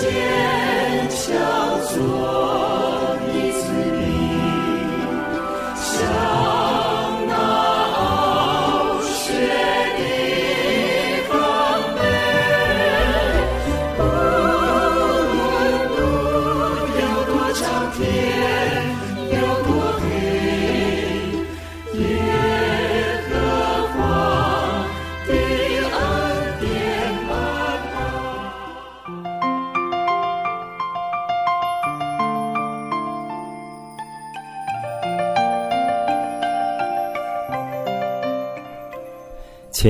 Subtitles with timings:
[0.00, 1.38] 坚强
[1.82, 2.39] 做。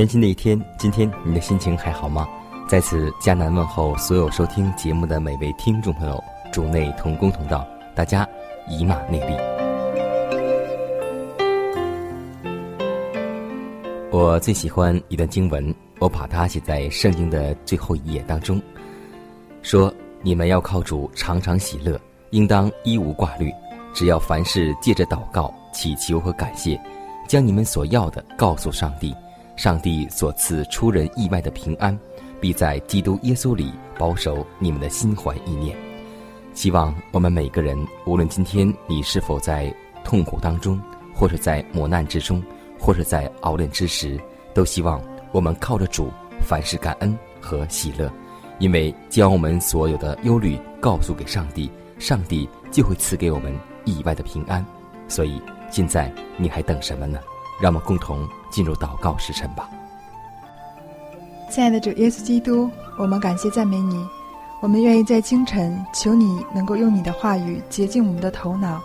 [0.00, 2.26] 全新的一天，今天你的心情还好吗？
[2.66, 8.26] 在此，迦南问候所有收听节目的每位听众朋友，主内同工同道，大家
[8.66, 9.36] 以马内利。
[14.10, 18.58] 我最喜欢一段经文，我把它写在圣经的最后一页当中，
[19.60, 19.92] 说
[20.24, 23.52] ：“你们要靠主常常喜乐，应当一无挂虑，
[23.92, 26.80] 只要凡事借着祷告、祈求和感谢，
[27.28, 29.14] 将你们所要的告诉上帝。”
[29.60, 31.94] 上帝所赐出人意外的平安，
[32.40, 35.76] 必在基督耶稣里保守你们的心怀意念。
[36.54, 39.70] 希望我们每个人，无论今天你是否在
[40.02, 40.80] 痛苦当中，
[41.12, 42.42] 或者在磨难之中，
[42.78, 44.18] 或者在熬炼之时，
[44.54, 44.98] 都希望
[45.30, 46.10] 我们靠着主，
[46.40, 48.10] 凡事感恩和喜乐，
[48.60, 53.54] 因为将我们所有的忧虑告诉给上帝，上帝就会赐给我们
[53.84, 54.64] 意外的平安。
[55.06, 55.38] 所以，
[55.70, 57.20] 现在你还等什么呢？
[57.60, 59.68] 让我们共同进入祷告时辰吧。
[61.48, 64.04] 亲爱的主耶稣基督，我们感谢赞美你，
[64.60, 68.80] 我们愿意在清晨求你能够用你的话语洁净我们的头脑，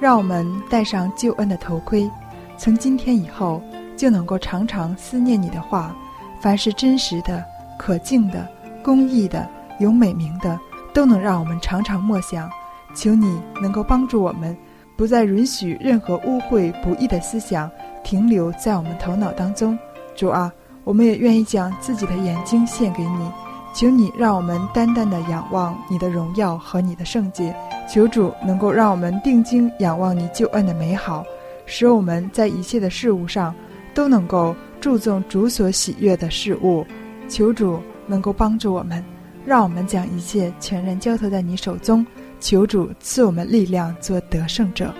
[0.00, 2.10] 让我们戴上救恩的头盔，
[2.56, 3.62] 从今天以后
[3.96, 5.94] 就能够常常思念你的话，
[6.40, 7.44] 凡是真实的、
[7.78, 8.48] 可敬的、
[8.82, 10.58] 公义的、有美名的，
[10.92, 12.50] 都能让我们常常默想。
[12.92, 14.56] 求你能够帮助我们，
[15.00, 17.70] 不再允许任何污秽不义的思想。
[18.04, 19.78] 停留在我们头脑当中，
[20.14, 20.52] 主啊，
[20.84, 23.30] 我们也愿意将自己的眼睛献给你，
[23.72, 27.54] 请你让我们单单的仰望你的荣耀和你的圣洁，
[27.88, 31.24] 求主能够让我们定睛仰望你救恩的美好，
[31.64, 33.54] 使我们在一切的事物上
[33.94, 36.86] 都能够注重主所喜悦的事物，
[37.26, 39.02] 求主能够帮助我们，
[39.46, 42.04] 让我们将一切全然交托在你手中，
[42.40, 44.92] 求主赐我们力量做得胜者。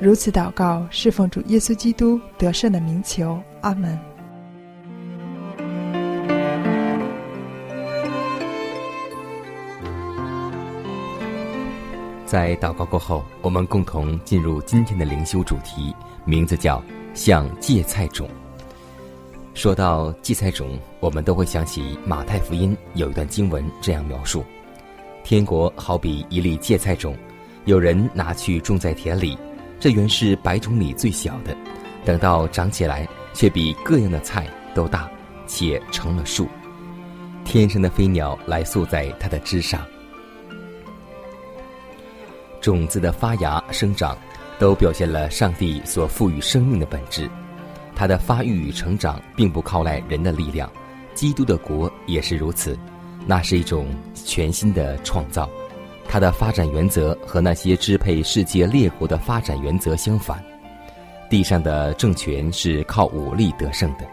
[0.00, 3.98] 如此祷告，侍奉主耶稣基督得胜的名求，阿门。
[12.26, 15.94] 在祷告过后，我们共同进入今天的灵修主题，
[16.24, 16.82] 名字叫
[17.14, 18.28] “像芥菜种”。
[19.54, 24.44] 说到芥菜种，我们都会想起马太福音有一段经文这样描述：
[25.28, 27.14] 天国好比一粒芥菜种，
[27.66, 29.36] 有人拿去种在田里。
[29.78, 31.54] 这原是百种里最小的，
[32.02, 35.06] 等到长起来，却比各样的菜都大，
[35.46, 36.48] 且成了树。
[37.44, 39.84] 天上的飞鸟来宿在它的枝上。
[42.58, 44.16] 种子的发芽、生长，
[44.58, 47.28] 都表现了上帝所赋予生命的本质。
[47.94, 50.72] 它的发育与成长，并不靠赖人的力量。
[51.12, 52.78] 基督的国也是如此，
[53.28, 55.46] 那是一种全新的创造。
[56.08, 60.42] 它的发展原则和那些支配世界列国的发展原则相反。
[61.28, 64.06] 地上的政权是靠武力得胜的，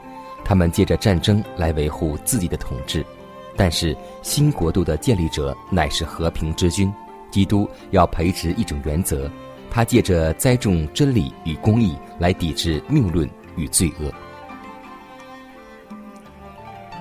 [0.44, 3.06] 他们借着战争来维护自己的统治。
[3.56, 6.94] 但是新国度的建立者乃是和平之君，
[7.31, 9.31] 基督要培植一种原则，
[9.71, 14.12] 他借着栽种真理与公义来抵制谬论与罪恶。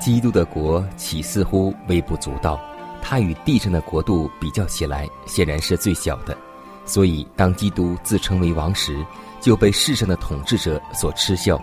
[0.04, 2.60] 基督的国岂似乎微不足道？
[3.00, 6.36] 它与地上的国度比较起来，显然是最小的。
[6.84, 9.02] 所以，当基督自称为王时，
[9.40, 11.58] 就被世上的统治者所嗤笑。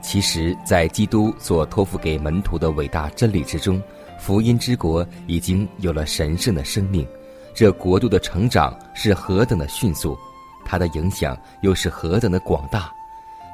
[0.00, 3.78] 其实，在基督所托付给门徒的伟大真理之中，
[4.18, 7.06] 福音之国已经有了神圣的生命。
[7.52, 10.16] 这国度的成长是何等的迅速，
[10.64, 12.90] 它的影响又是何等的广大。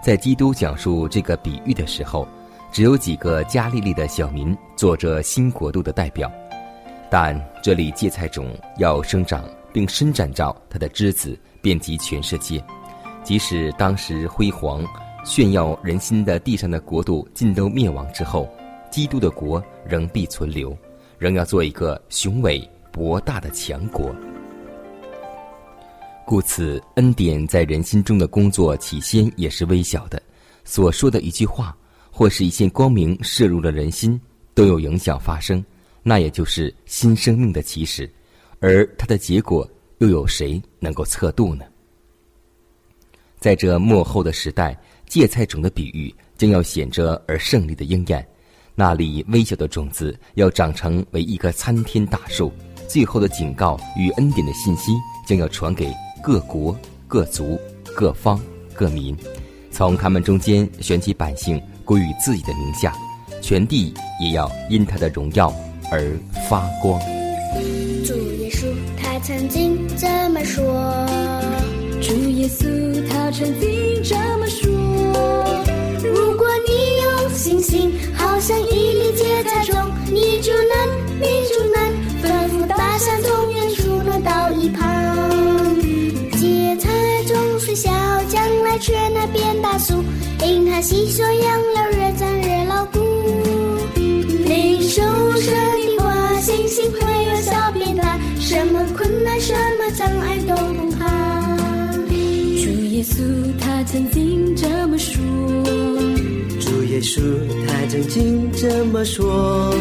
[0.01, 2.29] 在基督讲述这个比喻的时候，
[2.71, 6.31] 只有几个加利利的小民做着新国度的代表，
[7.11, 12.63] 但这里芥菜种要生长并伸展着它的枝子，遍及全世界。
[13.25, 14.87] 即使当时辉煌、
[15.25, 18.49] 炫耀人心的地上的国度尽都灭亡之后，
[18.91, 20.77] 基督的国仍必存留，
[21.19, 24.15] 仍要做一个雄伟博大的强国。
[26.25, 30.23] 故此，恩典在人心中的工作起先也是微小的，
[30.65, 31.77] 所说的一句话，
[32.11, 34.21] 或是一线光明射入了人心，
[34.55, 35.65] 都有影响发生，
[36.03, 38.11] 那也就是新生命的起始，
[38.61, 39.69] 而它的结果
[39.99, 41.65] 又有谁能够测度呢？
[43.39, 48.27] 在这末后的时代，芥菜种的比喻将要显着而胜利的应验，
[48.75, 52.53] 那里微小的种子要长成为一棵参天大树，
[52.89, 54.93] 最后的警告与恩典的信息
[55.27, 55.93] 将要传给。
[56.21, 56.77] 各国、
[57.07, 57.57] 各族、
[57.95, 58.41] 各方、
[58.75, 59.17] 各民，
[59.71, 62.93] 从他们中间选起百姓归于自己的名下，
[63.41, 65.51] 全地也要因他的荣耀
[65.91, 66.15] 而
[66.47, 67.01] 发光。
[68.05, 68.67] 主耶稣
[69.03, 70.63] 他曾经这么说，
[72.03, 74.71] 主耶稣他曾经这么说，
[76.05, 79.75] 如果你有信心，好像一粒芥菜种，
[80.13, 81.58] 你就能，你就
[88.79, 90.05] 将来却那变大树，
[90.45, 92.99] 因它细说养了越长越牢固。
[93.97, 95.03] 你受
[95.41, 101.57] 神的话，星星会有小变大，什么困难什么障碍都不怕。
[102.07, 103.21] 主耶稣
[103.61, 105.21] 他曾经这么说，
[106.61, 107.21] 主耶稣
[107.67, 109.75] 他曾经这么说。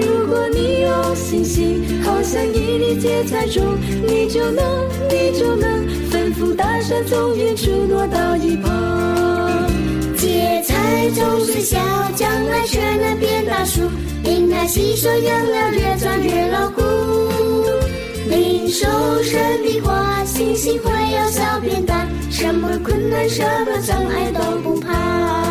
[0.00, 3.76] 如果你有信心，好像一粒芥菜种，
[4.06, 4.64] 你就能，
[5.10, 5.84] 你就能。
[6.38, 8.70] 扶大山终于出落到一旁，
[10.18, 11.78] 芥菜总是小，
[12.14, 13.80] 将来却能变大树。
[14.22, 16.82] 因它吸收养料，越长越牢固。
[18.28, 18.86] 领受
[19.22, 25.45] 神的话，星星会由小变大，什么困难、什么障碍都不怕。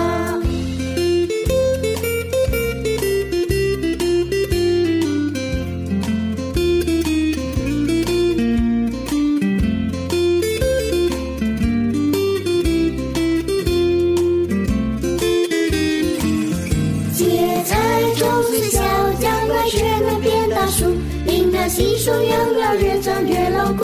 [21.75, 23.83] 吸收养料，越长越牢固。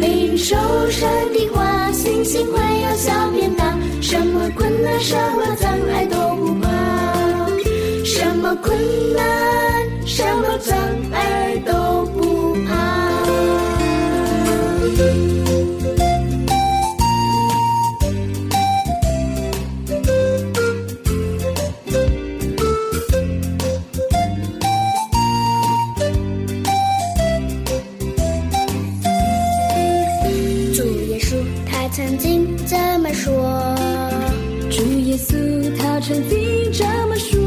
[0.00, 0.56] 领受
[0.90, 6.68] 神的话，信心快要小变大，什么困难、什么障碍都不怕。
[8.04, 8.76] 什么困
[9.14, 9.24] 难、
[10.04, 10.76] 什么障
[11.12, 12.31] 碍都不
[36.12, 37.40] 听经这么说。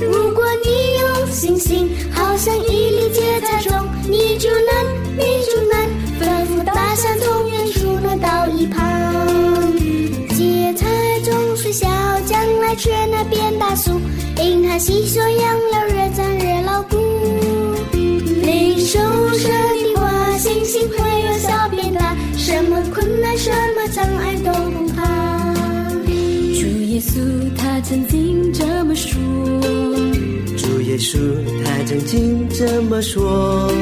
[0.00, 0.68] 如果你
[1.00, 4.68] 有信心，好像一粒芥菜种，你就能，
[5.16, 5.74] 你就能，
[6.20, 8.78] 吩咐大象从远处挪到一旁。
[10.36, 10.86] 芥菜
[11.24, 11.88] 种虽小，
[12.26, 13.92] 将来却能变大树，
[14.36, 15.30] 因它吸收养
[15.70, 16.98] 料，越长越牢固。
[17.92, 24.69] 你手上的花，星星会有小变大，什么困难，什么障碍都。
[27.80, 29.18] 他曾经这么说，
[30.58, 31.16] 主耶稣
[31.64, 33.72] 他曾经这么说。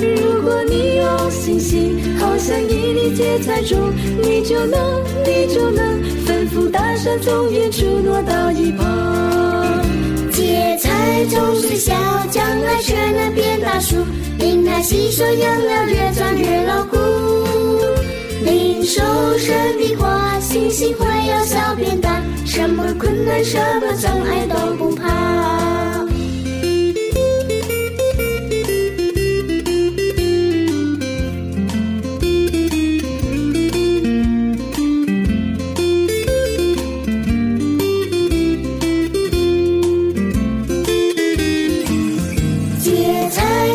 [0.00, 3.92] 如果你有信心，好像一粒芥菜种，
[4.22, 9.82] 你就能，你就能吩咐大山从远处挪到一旁。
[10.30, 11.92] 芥菜种虽小，
[12.30, 13.96] 将来却能变大树。
[14.38, 16.96] 因它吸收养料，越长越牢固。
[18.46, 19.02] 领受
[19.38, 25.36] 神的话，信心会由小变大，什么困难、什么障碍都不怕。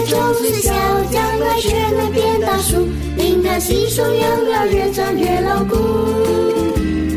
[0.07, 0.73] 种子下
[3.61, 5.75] 吸收养料，越长越牢固。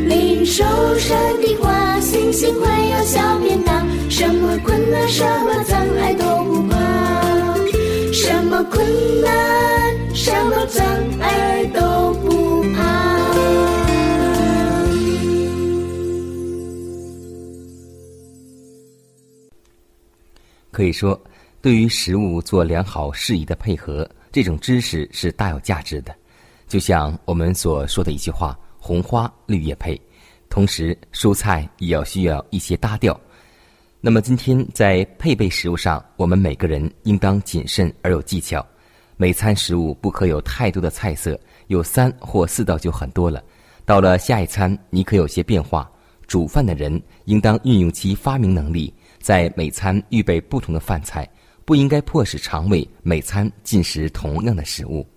[0.07, 0.63] 领受
[0.99, 6.77] 神的话，信心会由小变大，什么困难、什么障碍都不怕。
[8.13, 8.85] 什么困
[9.23, 10.13] 难？
[10.13, 10.85] 什么障
[11.19, 13.25] 碍都不怕。
[20.69, 21.19] 可以说，
[21.59, 26.15] 对于食物做良好适宜的配合，这种知识是大有价值的。
[26.67, 29.99] 就像我们所说的一句话：“红花绿叶配”，
[30.49, 33.19] 同时蔬菜也要需要一些搭调。
[34.01, 38.65] 那么今天在配备食物上，我们每个人应当谨慎而有技巧。
[39.17, 43.41] 每餐食物不可有太多的菜色，有三或四道就很多了。
[43.85, 45.89] 到了下一餐，你可有些变化。
[46.27, 48.93] 煮饭的人应当运用其发明能力。
[49.19, 51.27] 在每餐预备不同的饭菜，
[51.65, 55.07] 不应该迫使肠胃每餐进食同样的食物。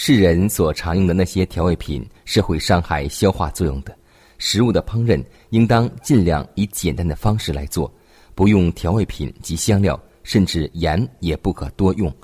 [0.00, 3.92] 世人所常用的那些调味品是会伤害消化作用的。
[4.38, 7.92] 食物的烹饪应当尽量以简单的方式来做，
[8.32, 12.14] 不用调味品及香料，甚至盐也不可多用。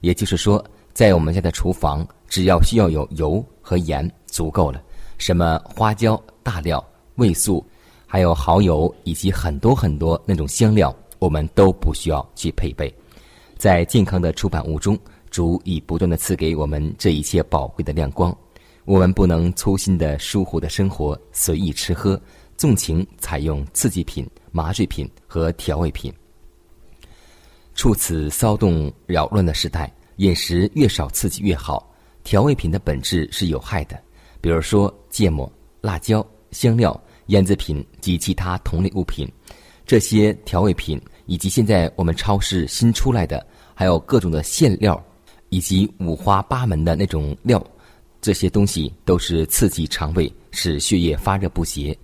[0.00, 0.62] 也就是说，
[0.92, 4.82] 在我们家的厨房，只要需要有油和盐足够了，
[5.16, 7.64] 什么花椒、大料、味素。
[8.04, 12.92] 还有蚝油以及很多很多那种香料，我们都不需要去配备。
[13.56, 14.98] 在健康的出版物中，
[15.32, 18.32] 主已不断的赐给我们这一切宝贵的亮光。
[18.84, 22.20] 我们不能粗心的疏忽的生活，随意吃喝，
[22.56, 26.12] 纵情采用刺激品、麻醉品和调味品。
[27.74, 31.92] 处此骚动扰乱的时代，饮食越少刺激越好。
[32.22, 34.00] 调味品的本质是有害的，
[34.40, 37.00] 比如说芥末、辣椒、香料。
[37.26, 39.30] 腌制品及其他同类物品，
[39.86, 45.02] 这些调味品以及现在我们超市新出来的，还有各种的馅料，
[45.52, 47.62] 以及五花八门的那种料，
[48.22, 51.96] 这些东西都是刺激肠胃，使血液发热不洁。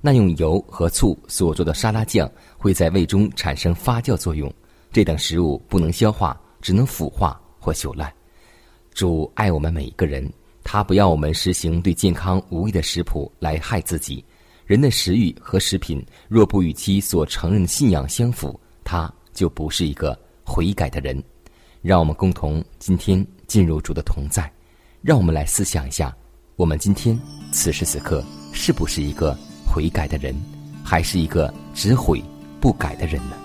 [0.00, 4.52] 那用油和醋所做的沙拉酱会在胃中产生发酵作用，
[4.90, 8.12] 这等食物不能消化，只能腐化或朽烂。
[8.92, 10.28] 主爱我们每一个人，
[10.64, 14.24] 他不要我们实行对健康无益的食谱来害自己。
[14.64, 21.22] 人的食欲和食品若不与其所承认的信仰相符，他就不是一个悔改的人。
[21.86, 24.52] 让我们共同今天进入主的同在，
[25.02, 26.12] 让我们来思想一下：
[26.56, 27.16] 我们今天
[27.52, 30.34] 此时此刻是不是一个悔改的人，
[30.82, 32.20] 还是一个只悔
[32.60, 33.36] 不改的人呢？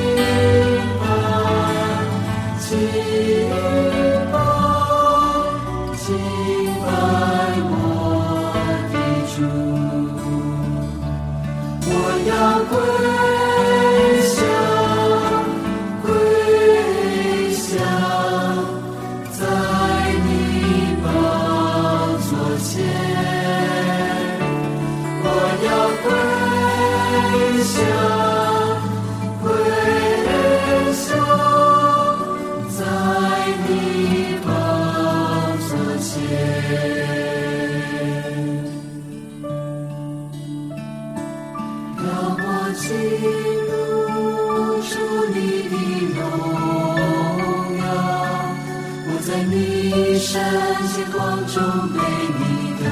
[49.98, 50.40] 的圣
[50.88, 51.56] 星光中
[51.92, 51.98] 被
[52.38, 52.40] 你
[52.78, 52.84] 得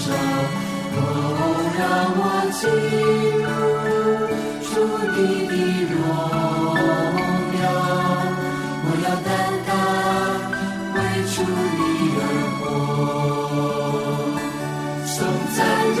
[0.00, 0.08] 着，
[0.96, 0.98] 哦，
[1.78, 1.80] 让
[2.16, 2.20] 我
[2.56, 2.60] 进
[3.44, 3.48] 入
[4.64, 4.72] 主
[5.16, 5.18] 你
[5.48, 5.52] 的
[5.90, 5.94] 荣
[7.60, 7.62] 耀，
[8.86, 9.28] 我要单
[9.66, 9.68] 单
[10.94, 10.96] 为
[11.30, 11.34] 主
[11.76, 11.80] 你
[12.16, 12.18] 而
[12.58, 12.62] 活，
[15.06, 15.14] 颂
[15.56, 15.58] 赞
[15.98, 16.00] 荣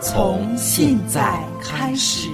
[0.00, 2.28] 从现在开始。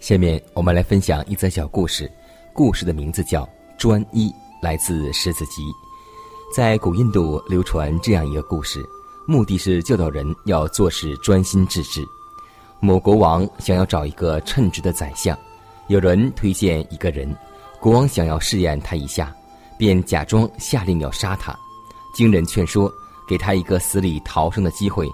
[0.00, 2.10] 下面我们来分享一则小故事，
[2.52, 3.44] 故事的名字叫
[3.78, 4.28] 《专一》，
[4.60, 5.62] 来自《狮子集》。
[6.54, 8.84] 在古印度流传这样一个故事，
[9.26, 12.04] 目的是教导人要做事专心致志。
[12.84, 15.38] 某国王想要找一个称职的宰相，
[15.86, 17.32] 有人推荐一个人，
[17.78, 19.32] 国王想要试验他一下，
[19.78, 21.56] 便假装下令要杀他。
[22.12, 22.92] 经人劝说，
[23.28, 25.08] 给他一个死里逃生的机会，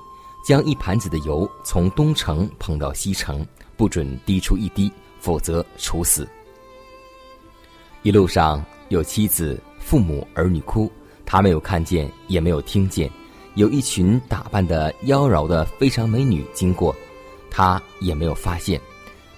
[0.46, 3.46] 将一盘子的油从东城捧到西城。
[3.76, 6.26] 不准滴出一滴，否则处死。
[8.02, 10.90] 一路上有妻子、父母、儿女哭，
[11.26, 13.08] 他没有看见，也没有听见。
[13.56, 16.96] 有一群打扮的妖娆的非常美女经过，
[17.50, 18.80] 他也没有发现。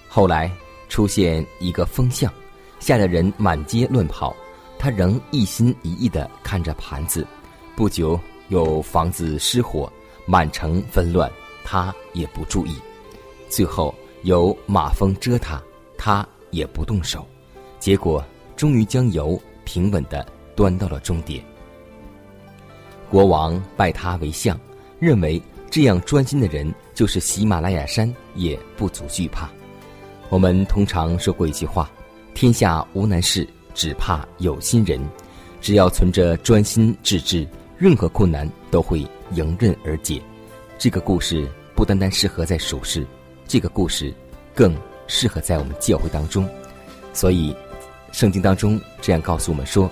[0.07, 0.51] 后来
[0.89, 2.31] 出现一个风向，
[2.79, 4.35] 吓得人满街乱跑。
[4.77, 7.25] 他仍一心一意的看着盘子。
[7.75, 8.19] 不久，
[8.49, 9.91] 有房子失火，
[10.25, 11.31] 满城纷乱，
[11.63, 12.75] 他也不注意。
[13.47, 13.93] 最后
[14.23, 15.61] 有马蜂蛰他，
[15.97, 17.25] 他也不动手。
[17.79, 18.23] 结果，
[18.55, 21.43] 终于将油平稳地端到了终点。
[23.09, 24.59] 国王拜他为相，
[24.99, 29.49] 认为这样专心的人，就是喜马拉雅山也不足惧怕。
[30.27, 31.89] 我们通常说过一句话
[32.35, 35.01] ：“天下无难事，只怕有心人。”
[35.61, 40.21] 只要存着专心致志，任何困难都会迎刃而解。
[40.77, 43.07] 这个故事不单单适合在属世，
[43.47, 44.13] 这个故事
[44.53, 44.75] 更
[45.07, 46.45] 适合在我们教会当中。
[47.13, 47.55] 所以，
[48.11, 49.89] 圣经当中这样告诉我们说：“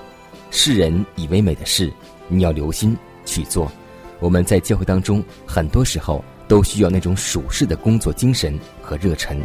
[0.51, 1.89] 世人以为美的事，
[2.27, 3.71] 你要留心。”去做，
[4.19, 9.41] 我们在教会当中，很多时候都需要那种属世的工作精神和热忱。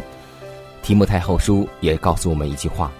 [0.83, 2.91] 提摩太后书也告诉我们一句话：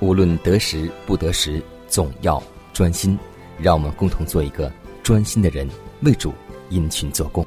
[0.00, 2.42] 无论得时不得时，总要
[2.72, 3.18] 专心。
[3.58, 5.68] 让我们共同做一个专心的人，
[6.00, 6.32] 为主
[6.70, 7.46] 殷勤做工。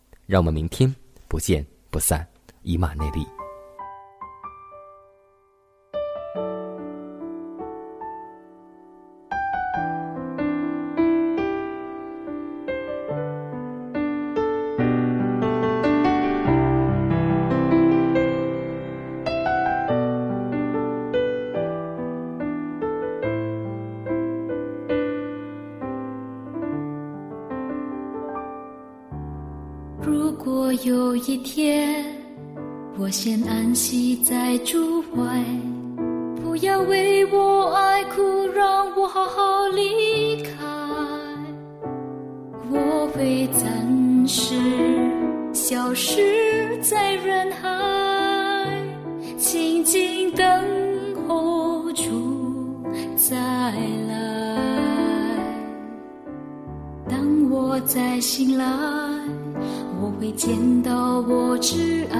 [0.31, 0.95] 让我们明天
[1.27, 2.25] 不见不散，
[2.61, 3.40] 以马内利。
[30.83, 32.03] 有一天，
[32.97, 35.43] 我先安息在主怀，
[36.41, 40.51] 不要为我爱哭，让我好好离开。
[42.71, 44.55] 我会暂时
[45.53, 47.69] 消失在人海，
[49.37, 50.65] 静静等
[51.27, 52.73] 候主
[53.15, 53.37] 再
[54.07, 54.57] 来。
[57.07, 59.10] 当我再醒来。
[60.21, 62.19] 会见到我挚爱，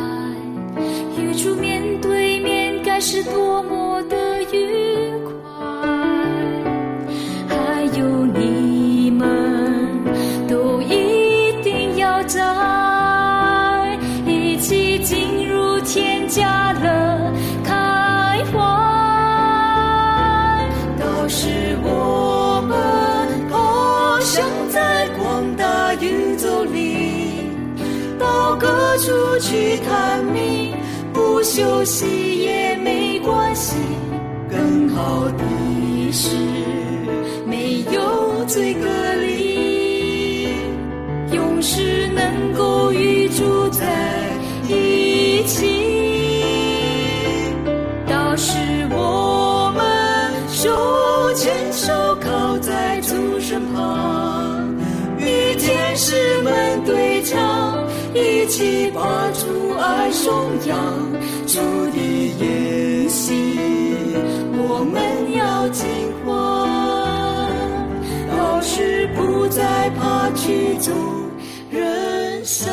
[1.21, 4.17] 与主面对面，该是多么的
[29.41, 30.75] 去探秘，
[31.11, 33.75] 不休息也没关系。
[34.51, 36.37] 更好的是
[37.45, 38.85] 没有罪恶
[58.93, 60.33] 把主爱颂
[60.67, 60.77] 扬，
[61.47, 61.59] 主
[61.91, 61.97] 的
[62.39, 63.33] 言行
[64.53, 65.87] 我们要尽
[66.25, 66.29] 欢，
[68.37, 70.93] 老时不再怕曲终
[71.69, 72.69] 人散。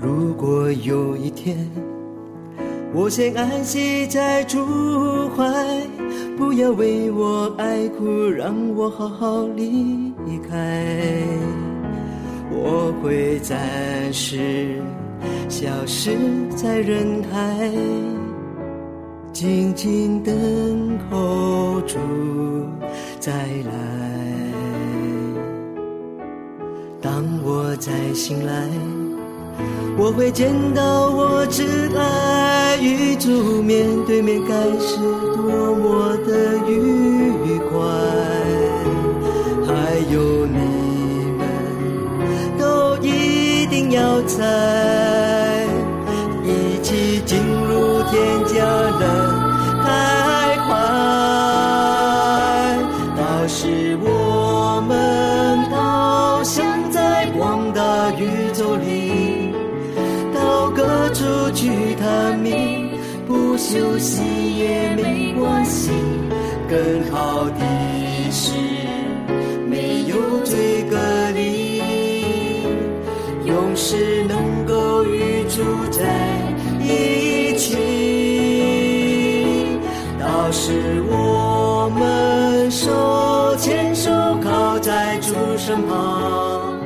[0.00, 1.56] 如果有一天。
[2.94, 4.58] 我先安息在主
[5.30, 5.44] 怀，
[6.36, 10.12] 不要为我爱哭，让我好好离
[10.48, 10.84] 开。
[12.50, 14.76] 我会暂时
[15.48, 16.10] 消失
[16.54, 17.70] 在人海，
[19.32, 21.96] 静静等候主
[23.18, 23.72] 再来。
[27.00, 28.68] 当我再醒来。
[29.98, 31.64] 我会见到我挚
[31.96, 34.96] 爱与主面对面，该是
[35.36, 37.72] 多么的愉快。
[39.66, 39.70] 还
[40.12, 40.58] 有你
[41.38, 41.40] 们，
[42.58, 44.40] 都一定要在
[63.72, 64.22] 休息
[64.58, 65.92] 也没关系。
[66.68, 66.78] 更
[67.10, 67.64] 好的
[68.30, 68.52] 是
[69.66, 70.98] 没有罪隔
[71.34, 71.80] 离，
[73.46, 76.04] 永世能够与主在
[76.82, 77.78] 一起。
[80.20, 84.10] 到时我们手牵手
[84.44, 86.78] 靠在主身旁，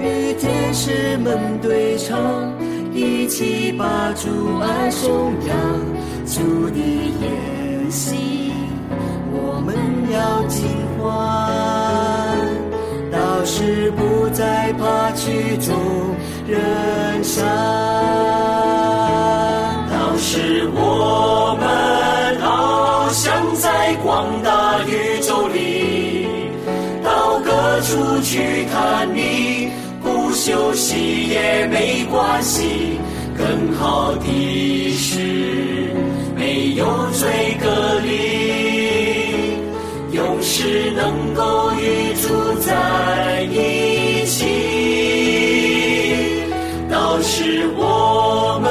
[0.00, 2.18] 与天使们对唱，
[2.94, 5.56] 一起把主爱颂扬，
[6.26, 8.52] 主的言行。
[9.34, 9.74] 我们
[10.12, 10.66] 要尽
[10.98, 11.02] 欢，
[13.10, 15.74] 到时不再怕曲终
[16.46, 17.44] 人散。
[19.90, 26.26] 到时我们好像在广大宇宙里，
[27.02, 29.70] 到各处去看你，
[30.02, 32.98] 不休息也没关系。
[33.36, 35.90] 更好的是
[36.82, 37.68] 有罪隔
[38.00, 38.10] 离，
[40.10, 44.34] 永世能够与主在一起。
[46.90, 48.68] 到时我们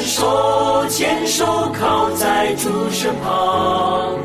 [0.00, 4.18] 手牵手靠在主身旁，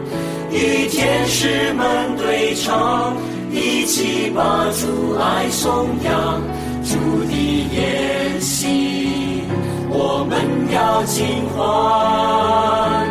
[0.49, 3.15] 与天使们对唱，
[3.51, 6.41] 一起把主爱颂扬，
[6.83, 7.31] 主的
[7.75, 9.43] 言行，
[9.87, 10.41] 我们
[10.73, 13.08] 要尽欢。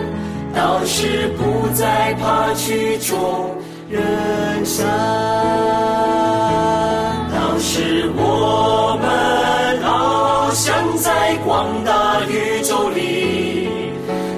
[0.58, 3.54] 到时不再怕曲终
[3.88, 4.02] 人
[4.66, 4.84] 散，
[7.30, 9.08] 到时我们
[9.80, 13.68] 翱翔在广大宇宙里，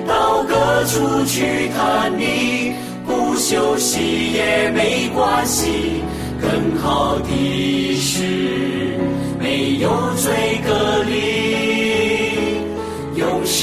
[0.06, 2.74] 到各处去探你，
[3.06, 6.02] 不休息也没关系。
[6.38, 8.98] 更好的是
[9.40, 11.89] 没有罪隔离，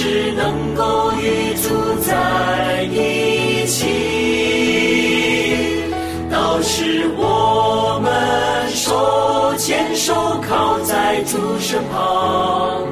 [0.08, 3.86] 只能够与主在一起。
[6.32, 8.10] 到时我们
[8.72, 10.14] 手牵手
[10.48, 12.88] 靠在主身旁，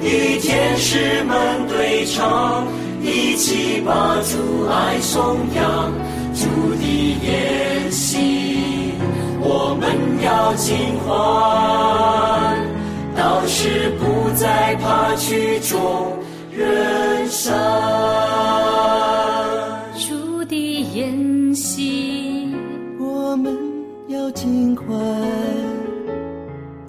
[0.00, 2.66] 与天使们对唱，
[3.02, 5.92] 一起把主爱颂扬，
[6.34, 6.46] 主
[6.76, 8.94] 的言行，
[9.38, 10.74] 我们要尽
[11.04, 11.12] 欢。
[13.14, 16.13] 到时不再怕曲终
[16.64, 17.52] 人生。
[19.96, 20.54] 主的
[20.94, 22.52] 言行，
[22.98, 23.56] 我们
[24.08, 24.86] 要尽快。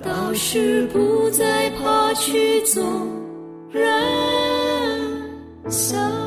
[0.04, 2.84] 到时不再怕曲终
[3.72, 3.82] 人
[5.70, 6.25] 散。